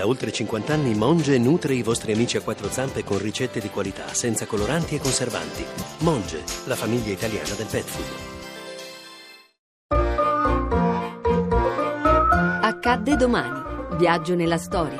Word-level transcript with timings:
Da 0.00 0.06
oltre 0.06 0.32
50 0.32 0.72
anni 0.72 0.94
Monge 0.94 1.36
nutre 1.36 1.74
i 1.74 1.82
vostri 1.82 2.12
amici 2.12 2.38
a 2.38 2.40
quattro 2.40 2.70
zampe 2.70 3.04
con 3.04 3.18
ricette 3.18 3.60
di 3.60 3.68
qualità, 3.68 4.14
senza 4.14 4.46
coloranti 4.46 4.94
e 4.94 4.98
conservanti. 4.98 5.62
Monge, 5.98 6.42
la 6.64 6.74
famiglia 6.74 7.12
italiana 7.12 7.52
del 7.54 7.66
pet 7.66 7.84
food. 7.84 8.06
Accadde 12.62 13.16
domani. 13.16 13.98
Viaggio 13.98 14.34
nella 14.34 14.56
storia. 14.56 14.98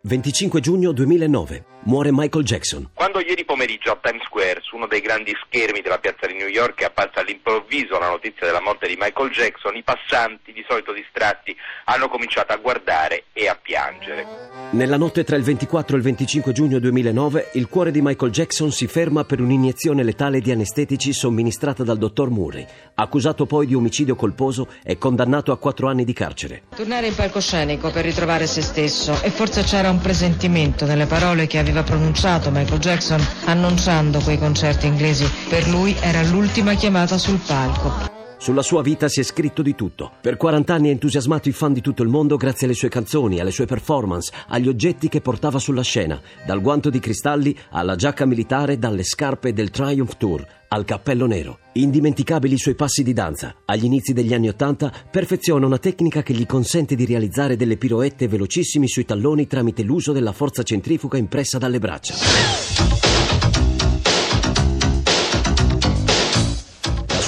25 0.00 0.60
giugno 0.60 0.92
2009. 0.92 1.64
Muore 1.84 2.10
Michael 2.12 2.44
Jackson. 2.44 2.90
Quando 2.92 3.20
ieri 3.20 3.46
pomeriggio 3.46 3.90
a 3.90 3.98
Times 4.02 4.22
Square, 4.24 4.60
su 4.60 4.76
uno 4.76 4.86
dei 4.86 5.00
grandi 5.00 5.32
schermi 5.46 5.80
della 5.80 5.98
piazza 5.98 6.26
di 6.26 6.34
New 6.34 6.46
York, 6.46 6.82
è 6.82 6.84
apparsa 6.84 7.20
all'improvviso 7.20 7.98
la 7.98 8.10
notizia 8.10 8.44
della 8.44 8.60
morte 8.60 8.86
di 8.86 8.96
Michael 8.98 9.30
Jackson, 9.30 9.74
i 9.76 9.82
passanti, 9.82 10.52
di 10.52 10.62
solito 10.68 10.92
distratti, 10.92 11.56
hanno 11.84 12.10
cominciato 12.10 12.52
a 12.52 12.56
guardare 12.56 13.24
e 13.32 13.48
a 13.48 13.58
piangere. 13.60 14.26
Nella 14.72 14.98
notte 14.98 15.24
tra 15.24 15.36
il 15.36 15.42
24 15.42 15.94
e 15.94 15.98
il 15.98 16.04
25 16.04 16.52
giugno 16.52 16.78
2009, 16.78 17.52
il 17.54 17.66
cuore 17.68 17.90
di 17.90 18.02
Michael 18.02 18.30
Jackson 18.30 18.70
si 18.70 18.86
ferma 18.86 19.24
per 19.24 19.40
un'iniezione 19.40 20.02
letale 20.02 20.40
di 20.40 20.50
anestetici 20.50 21.14
somministrata 21.14 21.82
dal 21.82 21.96
dottor 21.96 22.28
Murray, 22.28 22.66
accusato 22.96 23.46
poi 23.46 23.66
di 23.66 23.74
omicidio 23.74 24.16
colposo 24.16 24.68
e 24.84 24.98
condannato 24.98 25.50
a 25.50 25.58
quattro 25.58 25.88
anni 25.88 26.04
di 26.04 26.12
carcere. 26.12 26.64
Tornare 26.76 27.06
in 27.06 27.14
palcoscenico 27.14 27.90
per 27.90 28.04
ritrovare 28.04 28.46
se 28.46 28.60
stesso 28.60 29.18
e 29.22 29.30
forse 29.30 29.62
c'era 29.62 29.88
un 29.88 29.98
presentimento 29.98 30.84
nelle 30.84 31.06
parole 31.06 31.46
che 31.46 31.56
aveva 31.56 31.69
pronunciato 31.82 32.50
Michael 32.50 32.80
Jackson 32.80 33.26
annunciando 33.44 34.20
quei 34.20 34.38
concerti 34.38 34.86
inglesi. 34.86 35.30
Per 35.48 35.68
lui 35.68 35.96
era 36.00 36.22
l'ultima 36.22 36.74
chiamata 36.74 37.16
sul 37.16 37.38
palco. 37.38 38.19
Sulla 38.40 38.62
sua 38.62 38.80
vita 38.80 39.06
si 39.06 39.20
è 39.20 39.22
scritto 39.22 39.60
di 39.60 39.74
tutto. 39.74 40.12
Per 40.18 40.38
40 40.38 40.72
anni 40.72 40.88
ha 40.88 40.92
entusiasmato 40.92 41.50
i 41.50 41.52
fan 41.52 41.74
di 41.74 41.82
tutto 41.82 42.02
il 42.02 42.08
mondo 42.08 42.38
grazie 42.38 42.66
alle 42.66 42.74
sue 42.74 42.88
canzoni, 42.88 43.38
alle 43.38 43.50
sue 43.50 43.66
performance, 43.66 44.32
agli 44.48 44.66
oggetti 44.66 45.10
che 45.10 45.20
portava 45.20 45.58
sulla 45.58 45.82
scena, 45.82 46.18
dal 46.46 46.62
guanto 46.62 46.88
di 46.88 47.00
cristalli 47.00 47.54
alla 47.72 47.96
giacca 47.96 48.24
militare, 48.24 48.78
dalle 48.78 49.04
scarpe 49.04 49.52
del 49.52 49.68
Triumph 49.68 50.16
Tour 50.16 50.46
al 50.68 50.86
cappello 50.86 51.26
nero. 51.26 51.58
Indimenticabili 51.72 52.54
i 52.54 52.58
suoi 52.58 52.74
passi 52.74 53.02
di 53.02 53.12
danza. 53.12 53.56
Agli 53.66 53.84
inizi 53.84 54.14
degli 54.14 54.32
anni 54.32 54.48
Ottanta 54.48 54.90
perfeziona 55.10 55.66
una 55.66 55.76
tecnica 55.76 56.22
che 56.22 56.32
gli 56.32 56.46
consente 56.46 56.94
di 56.94 57.04
realizzare 57.04 57.56
delle 57.56 57.76
piroette 57.76 58.26
velocissimi 58.26 58.88
sui 58.88 59.04
talloni 59.04 59.46
tramite 59.46 59.82
l'uso 59.82 60.12
della 60.12 60.32
forza 60.32 60.62
centrifuga 60.62 61.18
impressa 61.18 61.58
dalle 61.58 61.78
braccia. 61.78 62.79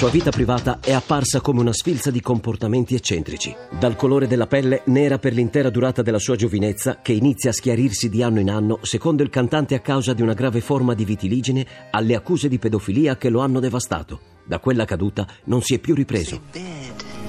Sua 0.03 0.11
vita 0.11 0.33
privata 0.33 0.81
è 0.81 0.92
apparsa 0.92 1.41
come 1.41 1.61
una 1.61 1.72
sfilza 1.72 2.11
di 2.11 2.20
comportamenti 2.20 2.97
eccentrici. 2.97 3.55
Dal 3.78 3.95
colore 3.95 4.27
della 4.27 4.48
pelle 4.48 4.83
nera 4.86 5.20
per 5.20 5.33
l'intera 5.33 5.70
durata 5.70 6.03
della 6.03 6.19
sua 6.19 6.34
giovinezza, 6.34 6.98
che 7.00 7.12
inizia 7.12 7.50
a 7.50 7.53
schiarirsi 7.53 8.09
di 8.09 8.20
anno 8.20 8.41
in 8.41 8.50
anno, 8.50 8.81
secondo 8.83 9.22
il 9.22 9.31
cantante 9.31 9.77
a 9.77 9.78
causa 9.78 10.12
di 10.12 10.20
una 10.20 10.33
grave 10.34 10.61
forma 10.61 10.94
di 10.94 11.05
vitiligine, 11.05 11.64
alle 11.92 12.17
accuse 12.17 12.48
di 12.48 12.59
pedofilia 12.59 13.17
che 13.17 13.28
lo 13.28 13.42
hanno 13.42 13.61
devastato. 13.61 14.19
Da 14.44 14.59
quella 14.59 14.84
caduta 14.84 15.25
non 15.44 15.62
si 15.62 15.75
è 15.75 15.78
più 15.78 15.94
ripreso. 15.94 16.41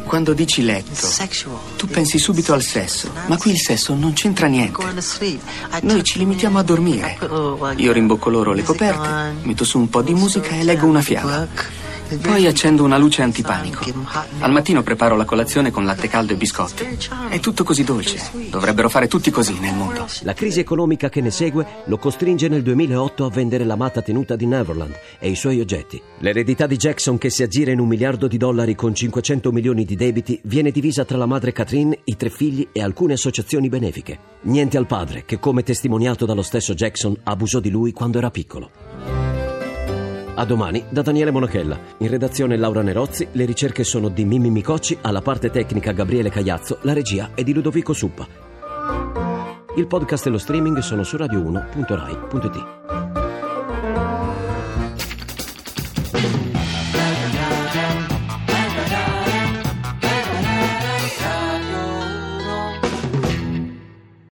Quando 0.05 0.33
dici 0.33 0.63
letto, 0.63 1.07
tu 1.77 1.85
pensi 1.85 2.17
subito 2.17 2.53
al 2.53 2.63
sesso, 2.63 3.11
ma 3.27 3.37
qui 3.37 3.51
il 3.51 3.59
sesso 3.59 3.93
non 3.93 4.13
c'entra 4.13 4.47
niente. 4.47 4.83
Noi 5.83 6.03
ci 6.03 6.17
limitiamo 6.17 6.57
a 6.57 6.63
dormire. 6.63 7.19
Io 7.75 7.91
rimbocco 7.91 8.31
loro 8.31 8.51
le 8.51 8.63
coperte, 8.63 9.45
metto 9.45 9.63
su 9.63 9.77
un 9.77 9.89
po' 9.91 10.01
di 10.01 10.15
musica 10.15 10.55
e 10.55 10.63
leggo 10.63 10.87
una 10.87 11.01
fiaba. 11.01 11.91
Poi 12.21 12.45
accendo 12.47 12.83
una 12.83 12.97
luce 12.97 13.21
antipanico. 13.21 13.85
Al 14.39 14.51
mattino 14.51 14.83
preparo 14.83 15.15
la 15.15 15.25
colazione 15.25 15.71
con 15.71 15.85
latte 15.85 16.07
caldo 16.07 16.33
e 16.33 16.35
biscotti. 16.35 16.85
È 17.29 17.39
tutto 17.39 17.63
così 17.63 17.83
dolce. 17.83 18.19
Dovrebbero 18.49 18.89
fare 18.89 19.07
tutti 19.07 19.31
così 19.31 19.57
nel 19.59 19.73
mondo. 19.73 20.05
La 20.21 20.33
crisi 20.33 20.59
economica 20.59 21.09
che 21.09 21.21
ne 21.21 21.31
segue 21.31 21.65
lo 21.85 21.97
costringe 21.97 22.47
nel 22.47 22.61
2008 22.61 23.25
a 23.25 23.29
vendere 23.29 23.63
l'amata 23.63 24.01
tenuta 24.01 24.35
di 24.35 24.45
Neverland 24.45 24.93
e 25.19 25.29
i 25.29 25.35
suoi 25.35 25.59
oggetti. 25.59 26.01
L'eredità 26.19 26.67
di 26.67 26.77
Jackson, 26.77 27.17
che 27.17 27.29
si 27.29 27.43
aggira 27.43 27.71
in 27.71 27.79
un 27.79 27.87
miliardo 27.87 28.27
di 28.27 28.37
dollari 28.37 28.75
con 28.75 28.93
500 28.93 29.51
milioni 29.51 29.85
di 29.85 29.95
debiti, 29.95 30.39
viene 30.43 30.71
divisa 30.71 31.05
tra 31.05 31.17
la 31.17 31.25
madre 31.25 31.51
Catherine, 31.51 31.99
i 32.03 32.15
tre 32.15 32.29
figli 32.29 32.67
e 32.71 32.81
alcune 32.81 33.13
associazioni 33.13 33.69
benefiche. 33.69 34.19
Niente 34.41 34.77
al 34.77 34.87
padre, 34.87 35.23
che 35.25 35.39
come 35.39 35.63
testimoniato 35.63 36.25
dallo 36.25 36.41
stesso 36.41 36.73
Jackson 36.73 37.15
abusò 37.23 37.59
di 37.59 37.69
lui 37.69 37.91
quando 37.91 38.17
era 38.17 38.29
piccolo. 38.29 38.82
A 40.35 40.45
domani 40.45 40.83
da 40.89 41.03
Daniele 41.03 41.29
Monachella. 41.31 41.77
In 41.99 42.09
redazione 42.09 42.57
Laura 42.57 42.81
Nerozzi, 42.81 43.27
le 43.33 43.45
ricerche 43.45 43.83
sono 43.83 44.09
di 44.09 44.25
Mimmi 44.25 44.49
Micocci, 44.49 44.97
alla 45.01 45.21
parte 45.21 45.51
tecnica 45.51 45.91
Gabriele 45.91 46.29
Cagliazzo, 46.29 46.79
la 46.81 46.93
regia 46.93 47.31
è 47.35 47.43
di 47.43 47.53
Ludovico 47.53 47.93
Suppa. 47.93 48.25
Il 49.75 49.87
podcast 49.87 50.25
e 50.25 50.29
lo 50.29 50.39
streaming 50.39 50.79
sono 50.79 51.03
su 51.03 51.17
radio1.rai.it. 51.17 52.82